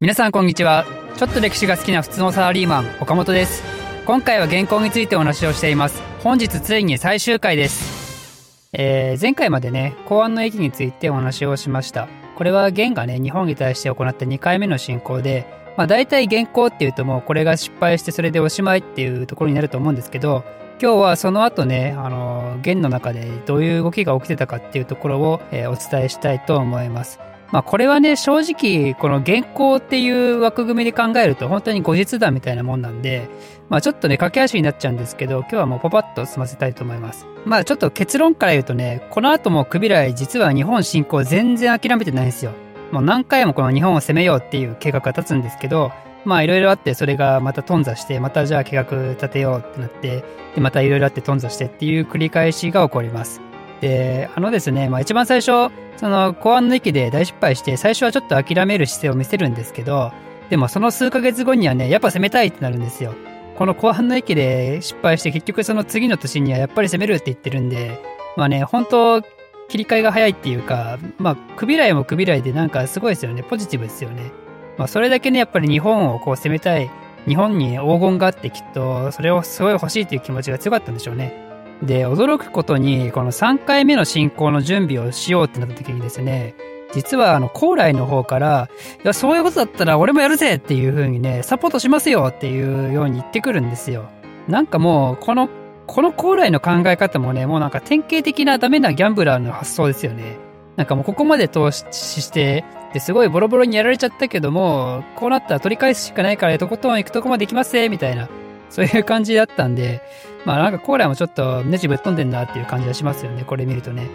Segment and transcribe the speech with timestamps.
[0.00, 0.86] 皆さんこんにちは。
[1.16, 3.64] ちょっと歴史が好きな普通のサラリーマン、岡本です。
[4.06, 6.00] 今回は原稿についてお話をしています。
[6.22, 8.70] 本日ついに最終回です。
[8.72, 12.06] えー前回までね、公安の駅についてお話をしました。
[12.36, 20.44] これは元がね、日本に対して行った2回目の進行で、まあ大体原稿っていうともうこれが失敗してそれでおしまいっていうところになると思うんですけど、
[20.80, 27.18] 今日はその後ね、あの、元の中でどういう動きが起きてたかっていうところを、えーお伝えしたいと思います。
[27.50, 33.28] まあこれはね、正直、この原稿っていう枠組みで考えると本当に後日談みたいなもんなんで、
[33.68, 37.26] まあちょっとね、駆け足になっちゃうんですけど、今日はもうパパッと済ませたいと思います。
[37.46, 42.52] まあちょっと結論から言うとね、この後もクビライ実は日本侵攻全然諦めてないんですよ。
[42.92, 45.90] もう何回もこの日本を攻めようっていう計画が立つんですけど、
[46.24, 50.22] まあいろいろあってそれがまた頓挫して、またじゃあ計画立てようってなって、
[50.54, 53.40] でまたいろいろあって頓挫してっていう繰り返しが起こります。
[53.80, 60.12] で、あのですね、まあ一番最初、その公安の駅で大失敗して、最初はちょっと諦める姿勢を見せるんですけど、
[60.50, 63.14] でもその数ヶ月後にはね、やっぱ攻めたいってなるんですよ。
[63.56, 68.00] この後半の駅で失敗して結局その次の年にはやっぱり攻めるって言ってるんで、
[68.36, 69.20] まあね、本当
[69.68, 73.42] 切り替えが早いっていうか、まあ、クビライもクビライでなんかすごいですよね。
[73.42, 74.30] ポジティブですよね。
[74.78, 76.88] まあ、それだけね、やっぱり日本をこう攻めたい、
[77.26, 81.47] 日本に黄金があってきっと、それをすごい欲しいという気持ちが強かったんでしょうね。
[81.82, 86.54] で、驚くことに、この3回目の進行の準備をしようってなった時にですね、
[86.92, 88.68] 実はあの、高麗の方から、
[89.04, 94.08] いや、そういうことだったら俺もやるぜっていう風にね、サポートしますよっていうように言ってくるんですよ。
[94.48, 95.48] なんかもう、この、
[95.86, 100.36] この高麗の考え方もね、もうなんか典型的なダメなギャンブラーの発想ですよね。
[100.76, 101.84] なんかもうここまで投資
[102.22, 108.28] して、ですごいボロボロにやられちゃったけども、こうなったら取り返すしかないから、とことん行くとこまで行きますぜ、みたいな、
[108.70, 110.02] そういう感じだったんで、
[110.44, 114.06] まあなんか高麗もちょっとネジぶっ飛んでんなっていう感じがしますよね、これ見るとね。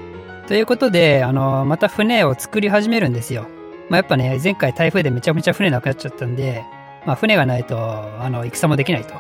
[0.48, 3.46] ということで、あの、また船を作り始めるんですよ。
[3.90, 6.64] まあやっぱね、前回台風でめちゃめちゃ船なくなっちゃったんで、
[7.06, 9.14] まあ船がないと、あの、戦もできないと。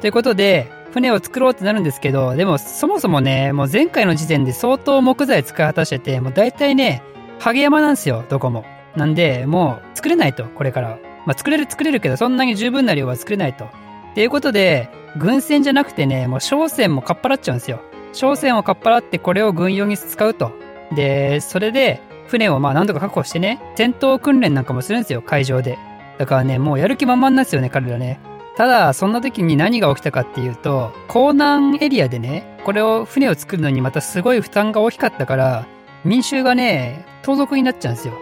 [0.00, 7.02] ということで、船を作ろうってなるんですけど、でもそもそもね、もう前回の時点で相当木材使い果たしてて、もう大体ね、
[7.38, 8.64] ハ山なんですよ、どこも。
[8.96, 10.98] なんで、もう作れないと、これから。
[11.26, 13.68] まあ作れる作れるけど、そんなに十分な量は作れないと。
[14.18, 17.80] っていうことで、軍船じゃなくてね、もう商船もかっぱらっちゃうんですよ。
[18.12, 20.50] 商船をかっぱらってこれを軍用に使うと。
[20.92, 25.78] で、それで、船をまあ何とか確保してね、戦闘訓練なんかもするんですよ、海上で。
[26.18, 28.18] だからね、もうやる気満々なんですよね、彼らね。
[28.56, 35.64] ただ、そんな時に何が起きたかっていうと、港南エリアでね、これを船を作るのにまたすごい負担が大きかったから、
[36.02, 38.14] 民衆がね、盗賊になっちゃうんですよ。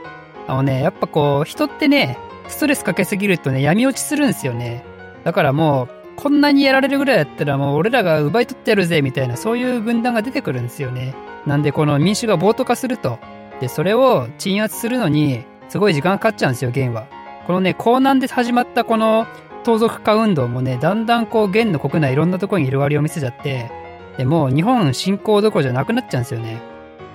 [0.46, 2.18] あのね、やっぱこう、人ってね、
[2.48, 4.84] ストレスかけすぎるとね、闇落ちするんですよね。
[5.26, 11.16] だからもう、こんなにやられるぐらいだったらもう俺らが奪い取ってやるぜみたいなそういう軍団が出てくるんですよね。
[11.46, 13.18] なんでこの民主が暴徒化すると。
[13.60, 17.06] で、それを鎮圧するのにすごい時間かかっちゃうんですよ、元は。
[17.48, 19.26] このね、江南で始まったこの
[19.64, 23.72] 盗賊化運動もね、だんだんこう元の国内いろんなとこに広がりを見せちゃって、
[24.18, 26.62] でもう日本侵攻どころじゃなくなっちゃうんですよね。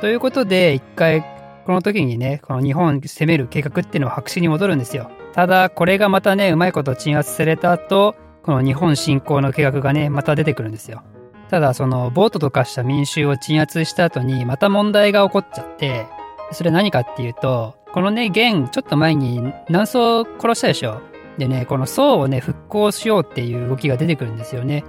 [0.01, 1.21] ということで、一回
[1.66, 5.09] この時にね、この日本攻める計画っていうのは白紙に戻るんですよ。
[5.34, 11.03] ただ、これがまたね、うまいこと鎮圧された後、この日本侵攻の計画がね、また出てくるんですよ。
[11.50, 16.06] ただ、その、ボートとかした民衆を鎮圧した後に、また問題が起こっちゃって、
[16.52, 21.02] それ何かっていうと、このね、元、ちょっと前に南宋殺したでしょ。
[21.38, 24.84] でね、この宋をね、復興しようっていう動きが出てくるんですよね。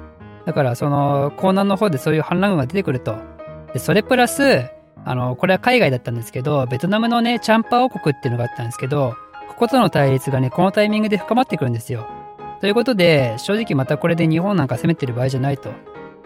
[0.45, 3.17] だから、その、江南の方でそういう反乱軍が出てくると。
[3.73, 4.67] で、それプラス、
[5.05, 9.15] あの、これは海外だったんですけど、ベトナムのね、チャンパ王国っていうのがあったんですけど、
[9.53, 12.07] こことの対立がね、このタイミングで深まってくるんですよ。
[12.61, 15.71] ということで、正直またこれで日本なんか攻めてる場合じゃないと。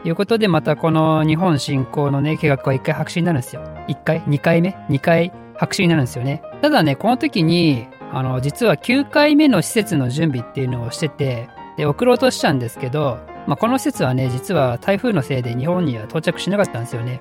[0.04, 3.62] いうことで、またこの日本侵攻のね、計画は一回白紙になるんですよ。
[3.88, 4.22] 一回？
[4.26, 4.76] 二回目？
[4.88, 6.42] 二回白紙になるんですよね。
[6.62, 17.20] ただね、この時に、あの、実は9回目の施設の準備っていうのをしてて、で、送ろうとしたんですけど、まあ、この施設はね、実は台風のせいで日本には到着しなかったんですよね。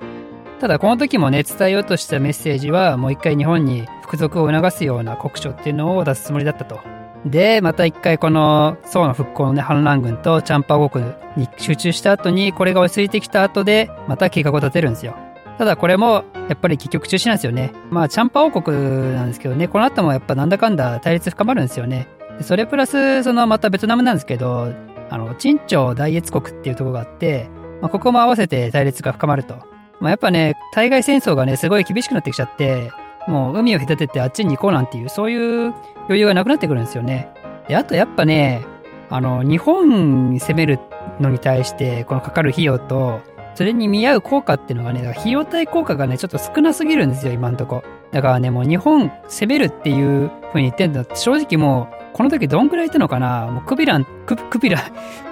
[0.60, 6.80] ただこの時もね、伝えようとしたメッセージは、もう一回日本に服属を促すような国書っていうのを出すつもりだったと。
[7.24, 11.04] で、また一回この宋の復興のね、反乱軍とチャンパー国
[11.36, 15.16] に集中した後に、これが落ち着いてきた後で、また計画を立てるんですよ。
[15.58, 17.72] ただこれも、やっぱり結局中止なんですよね。
[17.90, 22.06] まあ、チャンパ王国なんですけどね、この後もやっぱなんだかんだ対立深まるんですよね。
[22.42, 24.72] それプラス、そのまたベトナムなんですけど、
[25.10, 27.48] あの、陳朝大越国っていうところがあって、
[27.80, 29.54] まあ、ここも合わせて対立が深まると。
[29.98, 32.92] まあ、やっぱね、対外戦争がね、すごい厳しくなってきちゃって、
[33.26, 35.74] もう海を隔ててあっちに行こうなんていう、そういう
[36.04, 37.28] 余裕がなくなってくるんですよね。
[37.68, 38.64] で、あとやっぱね、
[39.10, 40.78] あの、日本に攻める
[41.20, 43.20] のに対して、このかかる費用と、
[43.54, 47.82] それに見合う効果っていうのがね、費用対効果がね、ちょっと少なすぎるんですよ、今んとこ。
[48.12, 53.46] だからね、もう日本攻めるっていう風に言ってんだ、正直もう、この時どんぐらいいたのかな？
[53.46, 54.82] もうクビラン、ククビラン、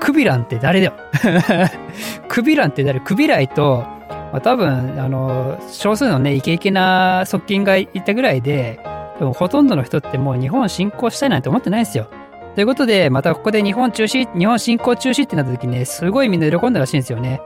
[0.00, 0.92] クビランって誰だよ
[2.28, 3.00] クビランって誰？
[3.00, 3.86] クビライと、
[4.34, 8.80] まあ、多分、あの、少数のね、イケイケな側近がいたぐらいで、
[9.20, 12.08] でもほとんどの人ってもう日本侵攻したいなんて思ってないですよ。
[12.56, 17.42] ということで、またここで日本中止、日本侵攻中止ってなった時ね、すごいみんな喜んだらしいんですよね。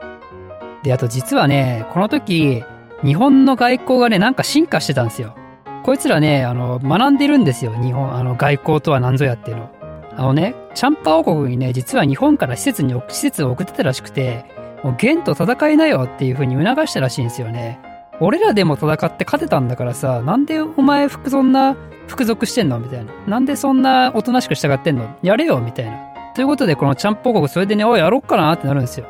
[0.81, 2.63] で、あと実はね、この時、
[3.03, 5.35] 日本の外交がね、なんか進化してたんですよ。
[5.83, 7.71] こいつらね、あの、学んでるんですよ。
[7.73, 9.69] 日本、あの、外交とは何ぞやっていうの。
[10.17, 17.79] あのね、チャンパ王国にね、実は日本から施設に、施設を送ってたらしくて、もう元と戦いなよっていう風に促したらしいんですよね。
[18.21, 21.75] 俺らでも戦って勝てたんだからさ、なんでお前服、そんな、
[22.07, 23.13] 服属してんのみたいな。
[23.27, 25.15] なんでそんなおとなしく従ってんの？
[25.21, 25.97] やれよみたいな。
[26.33, 29.05] ということで、このチャンポ王国、それでね、おい、やろっかなってなるんですよ。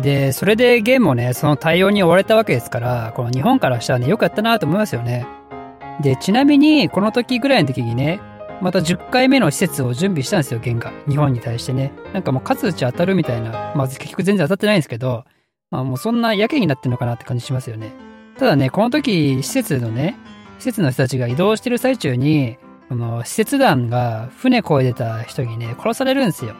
[0.00, 5.26] で、それでゲームもね、その対応に追われたわけですから、この日本からしたらね、よくやったなと思いますよね。
[6.00, 8.20] で、ちなみに、この時ぐらいの時にね、
[8.64, 10.90] また10回目の施設を準備したんですよ、ゲンが。
[11.06, 11.92] 日本に対してね。
[12.14, 15.26] なんかもう数打ち当たるみたいな、まあ結局全然当たってないんですけど、
[15.70, 17.92] まあもうそんなやけになってんのかなって感じしますよね。
[18.38, 20.16] ただね、この時、施設のね、
[20.60, 22.56] 施設の人たちが移動してる最中に、
[22.88, 26.54] この施設団が船越えてた人にね、殺されるんですよ。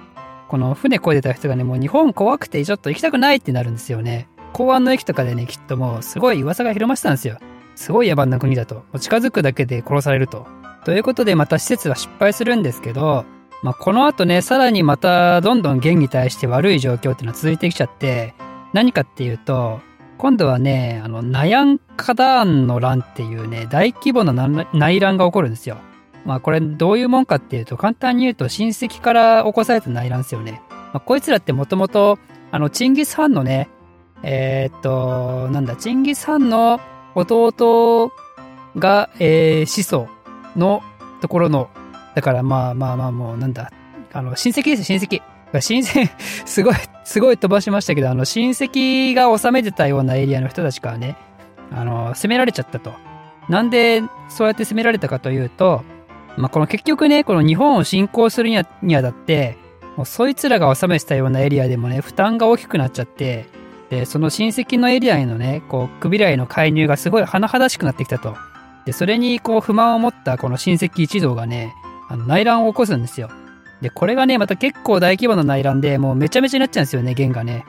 [0.49, 4.29] この船越えてた人がね、もう日本怖くてちょっと行きたくないってなるんですよね。
[4.53, 7.39] 港湾の駅とかでね、きっともうすごい噂が広まってたんですよ。
[7.77, 8.85] すごい野蛮な国だと。
[9.01, 10.47] 近づくだけで殺されると。
[10.85, 13.25] ということでまた施設は失敗するんですけど、
[13.63, 18.35] まあ、この後ね、さらにまたどんどん元に対して悪い状況っていうのは続いてきちゃって、
[18.75, 19.81] 何かっていうと、
[20.19, 25.79] 今度はね、あの、ナヤンカダーンの乱っていうね、大規模な内乱が起こるんですよ。
[26.27, 30.61] まあこれどういうもんかっていうと、簡単に言うと親戚から起こされた内乱ですよね。
[30.93, 32.19] まあ、こいつらってもともと、
[32.51, 33.69] あの、チンギス・ハンのね、
[34.23, 36.81] えー、っと、なんだ、チンギス・ハンの
[37.15, 38.13] 弟
[38.77, 40.09] が、えー、始祖
[40.57, 40.83] の
[41.21, 41.71] ところの、
[42.15, 43.73] だからまあまあまあもうなんだ、
[44.13, 45.23] あの、親戚です、親戚。
[45.61, 46.09] 親戚、
[46.45, 46.75] すごい、
[47.05, 51.17] すごい飛ばしましたけど、あの、親戚が治めてたようなエリアの人たちからね、
[51.73, 52.93] あの、攻められちゃったと。
[53.49, 55.85] なんで、そうやって攻められたかというと、
[56.37, 59.57] まあ、この結局ね、この日本を侵攻するにあにあたって、
[59.97, 63.47] もうそいつらが治めてたようなエリアでもね、負担が大きくなっちゃって、
[63.91, 68.37] で、その親戚のエリアへのね、こう、クビライの介入がすごい甚だしくなってきたと。
[68.87, 71.75] で、それにこう、不満を持ったこの親戚一同がね、
[72.09, 73.31] あの内乱を起こすんですよ。
[73.81, 77.65] で、これがね、また結構大規模な内乱で、もうめちゃめちゃになっちゃうんですよね、弦がね。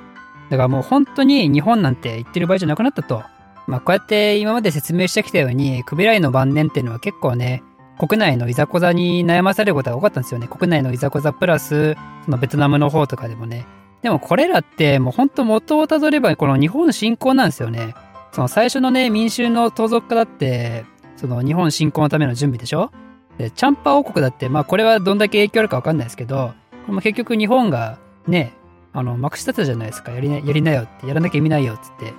[0.49, 3.23] だからもう本当に日本なんて言ってる場合じゃなくなったと。
[3.67, 7.63] まあ、こうやって今まで説明してきたように、クビライの晩年っていうのは結構ね、
[7.97, 10.47] 国内のいざこざに悩まされることが多かったんですよね。
[10.47, 11.95] 国内のいざこざプラス、
[12.25, 13.65] そのベトナムの方とかでもね。
[14.01, 17.95] でもこれらってもうほんと元をたどればこの日本侵攻なんですよね。
[18.33, 20.85] その最初のね、民衆の盗賊化だって、
[21.15, 22.91] その日本侵攻のための準備でしょ？
[23.37, 28.53] で、チャンパ王国だって、まあこれはどんだけ影響あるかわかんないですけど、これも結局日本がね、
[28.93, 30.11] あの、まくし立てたじゃないですか。
[30.11, 32.13] やりな、やりなよって、やらなきゃ意味ないよっつって。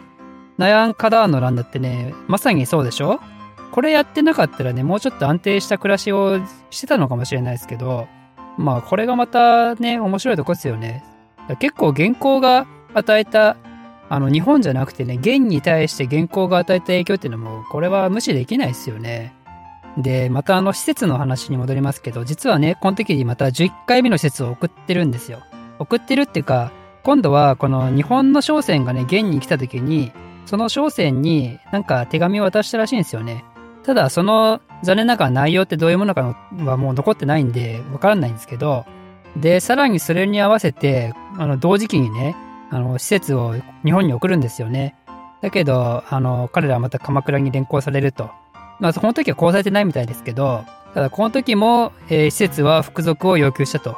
[0.58, 3.20] ナヤンカダーの乱だってね、まさにそうでしょ？
[3.72, 6.38] これやってなかったらね、もうちょっと安定した暮らしを
[6.70, 8.08] してたのかもしれないですけど、
[8.56, 11.04] まあこれがまたね、面白いとこですよね。
[11.58, 13.56] 結構原稿が与えた、
[14.08, 19.34] あの日本じゃなくてね、元に対して原稿が与えた影響っていうのも、これは無視できないですよね。
[19.96, 25.40] で、またあの施設の話に戻りますけど、実はね、この時にまた11回目の施設を送ってるんですよ。
[25.78, 30.12] 送ってるっていうか、今度はこの日本の商船がね、元に来た時に、
[30.44, 33.44] その商船になんか手紙を渡したらしいんですよね。
[33.84, 38.84] ただ、その残念ながら内容ってどういうものかはもう残ってないんで、わからないんですけど、
[39.36, 42.36] で、さらにそれに合わせて、あの、同時期にね、
[42.70, 43.54] あの、施設を
[43.84, 44.94] 日本に送るんですよね。
[45.42, 48.30] だけど、あの、彼らはまた鎌倉に連行されると。
[48.80, 53.96] まあ、この時はこうされてないみたいですけど、ただこの時も、えー、施設は服属を要求したと。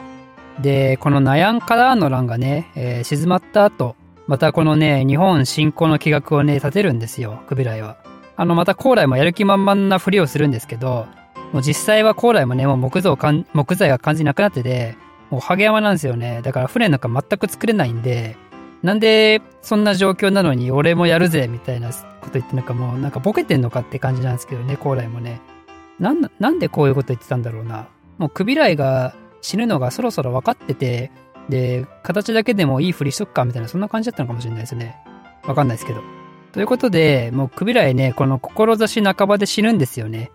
[0.60, 3.96] で、このナヤンカラーの乱がね、えー、静まった後、
[4.26, 7.96] またこのね、日本侵攻の計画をね、立てるんですよ、クビライは。
[8.36, 11.06] あの、また高麗もやる気満々なふりをするんですけど、
[11.52, 14.96] もう実際は高麗もね、もう木造かん、木材が完全になくなってて、
[15.30, 16.40] もうハゲ山なんですよね。
[16.42, 18.36] だから船なんか全く作れないんで、
[18.82, 21.94] なんでそんな状況なのに俺もやるぜみたいなこ
[22.26, 25.40] と言ってなんかもうなんかボケてんのかって感じなんですけどね、高麗もね。
[25.98, 27.88] なんなんでこういうこと言ってたんだろうな。
[28.18, 31.10] もうクビライが死ぬのがそろそろ分かってて、
[31.48, 34.96] で、形だけでもいいふりしとくかみたいなそんな感じだったのかもしれないですね。
[35.44, 36.02] わかんないですけど。
[36.52, 40.30] ということで、もうクビライね、この志半ばで死ぬんですよね。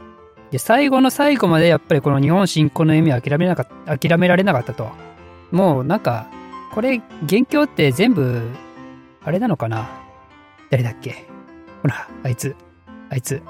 [0.52, 4.90] で、最後の最後までやっぱりこの日本侵攻の夢を諦めなかった、諦められなかったと。
[5.52, 6.28] もうなんか、
[6.74, 8.50] これ、元凶って全部、
[9.24, 9.88] あれなのかな？
[10.72, 11.26] 誰だっけ？
[11.82, 12.56] ほら、あいつ、
[13.10, 13.44] あいつ、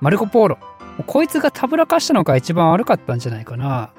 [0.00, 0.58] マルコ・ポーロ。
[1.06, 3.90] こいつがたぶらかしたのが一番悪かったんじゃないかな。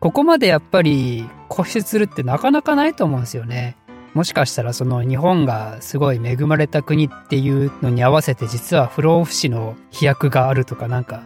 [0.00, 3.76] ここまでやっぱり固執するってなかなかないと思うんですよね。
[4.14, 11.22] もしかしたらその日本がすごい恵まれた国っていうのに合わせて実は不老不死の飛躍があるとかなんか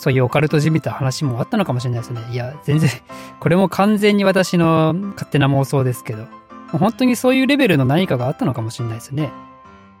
[0.00, 2.22] そういうオカルトじみた話もあったのかもしれないですね。
[2.32, 2.88] いや、全然、
[3.38, 6.24] これも完全に私の勝手な妄想ですけど、
[6.72, 9.30] 本当にそういうレベルの何かがあったのかもしれないですね。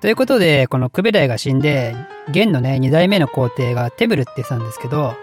[0.00, 1.94] ということで、このクベライが死んで、
[2.32, 5.14] 元のね、二代目の皇帝がテブルって言ってたんですけど、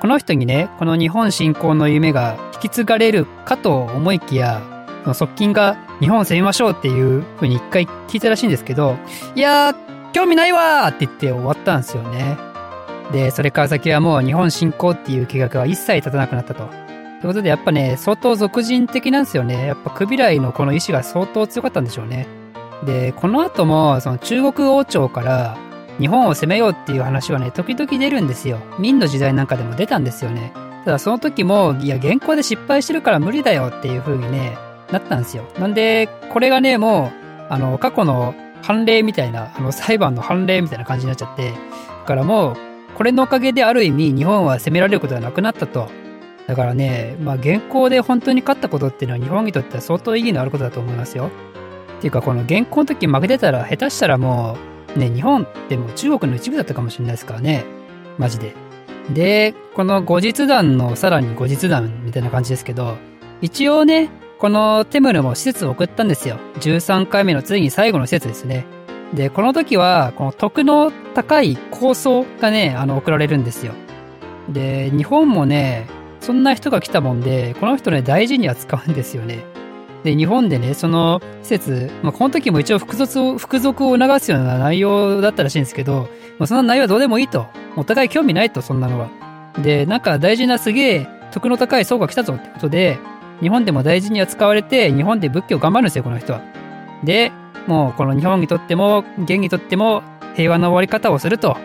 [0.00, 4.60] この人にね、この日本侵攻の夢が引き継がれるかと思いきや、
[5.04, 8.98] その側近が日本を攻めましょうっていう風に一回聞いたらしいんですけど、
[9.34, 9.76] いやー、
[10.12, 12.47] 興味ないわーって言って終わったんですよね。
[13.12, 16.64] で、それから先はもう日本侵攻っていう計画は一切立たなくなったと。
[16.64, 19.66] ということでやっぱね、相当俗人的なんですよね。
[19.66, 22.28] やっぱクビライのこの意志が相当強かったんでしょうね。
[22.84, 25.56] で、この後も、その中国王朝から
[25.98, 28.58] 日本を攻めようっていう話はね、時々出るんですよ。
[28.78, 30.52] 明の時代なんかでも出たんですよね。
[30.84, 34.56] ただその時も、いや、原稿で失敗してるから無理だよっていう風にね、
[34.92, 35.42] なったんですよ。
[35.58, 41.56] なんで、これがね、もう、あの、過去の判例みたいな、あの、裁判の判例みたいな感じになっちゃって、だ
[42.06, 42.67] からもう、
[42.98, 45.88] これのおかげである意味、日本は攻められることがなくなったと。
[46.48, 51.30] だからね、まあ、現行で本当に勝ったことっていうのは日本にとっては相当意義のあることだと思いますよ。
[51.98, 54.58] っていうか、この現行の時負けてたら、下手したらも
[54.96, 57.64] う、ね、日本ってもう中国の一部だったかもしれないですからね。
[58.18, 58.56] マジで。
[59.14, 62.96] で、この後日談のさらに後日談みたいな感じですけど、
[63.40, 66.38] 一応ね、このテムルも施設を送ったんですよ。
[66.56, 68.66] 13回目のついに最後の施設ですね。
[69.14, 73.72] で、この時は、この徳の高い構想がね、あの、送られるんですよ。
[74.48, 75.86] で、日本もね、
[76.20, 79.44] そんな人が来たもんで、この人ね、大事に扱うんですよね。
[80.04, 87.46] で、日本でね、その施設、まあ、この時も一応服属を、服属を促すような内容だったらしいんですけど、まあ、その内容はどうでもいいと。
[87.76, 89.08] お互い興味ないと、そんなのは。
[89.62, 92.98] で、なんか大事なすげえ、徳の高い層が来たぞってことで、
[93.40, 96.42] 日本でも大事に扱われて、日本で仏教頑張るんですよ、この人は。
[97.04, 97.32] で、
[97.68, 100.02] もうこの日本にとっても、元にとっても
[100.34, 101.56] 平和な終わり方をすると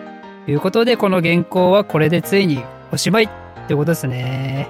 [0.48, 3.29] いうことで、この原稿はこれでついにおしまいっ
[3.67, 4.67] てことですね。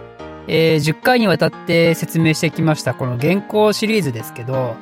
[0.47, 4.75] えー、10回にわたって説明してきました、この原稿シリーズですけど、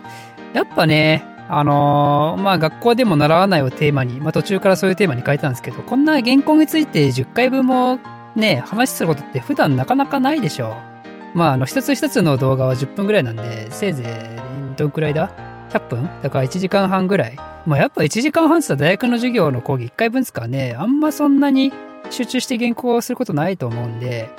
[0.53, 7.97] やっぱね、あのー、まあ学校でも習わないをテーマに、まあ途中からそういうテーマに変えたんですけど、こんな原稿について10回分も
[8.35, 10.75] ね、話することって普段なかなかないでしょ
[11.33, 11.37] う。
[11.37, 14.37] まあ、あの、一つ一つの動画は10分ぐらいなんで、せいぜ
[14.73, 15.50] い、どんくらいだ？
[15.71, 16.09] ?100 分？
[16.21, 17.35] だから1時間半ぐらい。
[17.65, 21.71] まあ、やっぱ1時間半って言ったら大学の授業の講義1回分ですかね、あんまそんなに
[22.09, 24.29] 集中して原稿をすることないと思うんで、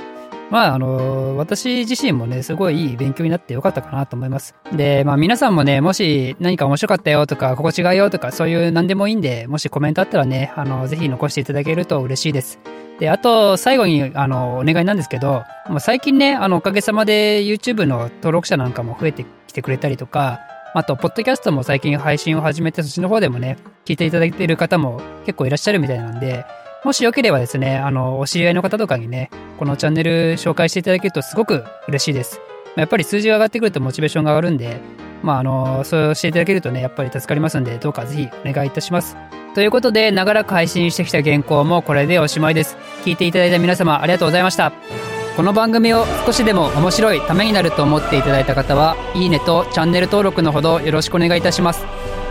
[0.52, 4.54] まあ、あの、私自身もね、すごいいい勉強になってよかったかなと思います。
[4.72, 12.58] で、まあ皆さんもね、もし何か面白かったよとか、ここ違うよとか、そういう何でもいいんで、もしコメントあったらね、あの、ぜひ残していただけると嬉しいです。
[12.98, 15.42] で、あと、最後に、あの、お願いなんですけど、
[15.78, 20.40] 最近ね、あの、おかげさまで YouTube の登録者なんかも増えてきてくれたりとか、
[20.74, 26.44] あと、ポッドキャストも最近配信を始めて、そっちの方でもね、聞いていただいている方も結構いらっしゃるみたいなんで、
[26.84, 32.40] もしよければですね、あの、お知り合いの方とかにね、このチャンネル紹介していただけるとすごく嬉しいです。
[32.74, 34.80] やっぱり数字が上がってくるとモチベーションが上がるんで、
[35.22, 39.16] まあ、あの、そうしていただけるとね、やっぱり助かりますんで、どうかぜひお願いいたします。
[39.54, 42.76] ということで、長らく配信してきた原稿もこれでおしまいです。
[43.04, 45.11] 聞いていただいた皆様ありがとうございました。
[45.36, 51.86] この番組を少しでも面白いためになると思っていただいた方は、いいねとチャンネル登録のほどよろしくお願いいたします。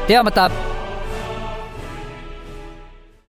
[0.07, 0.80] ではまた。